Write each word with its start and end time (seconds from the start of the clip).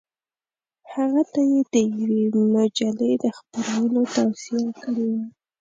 هغه 0.93 1.21
ته 1.33 1.41
یې 1.51 1.61
د 1.73 1.75
یوې 1.99 2.43
مجلې 2.55 3.11
د 3.23 3.25
خپرولو 3.37 3.99
توصیه 4.15 4.69
کړې 4.81 5.07
وه. 5.13 5.23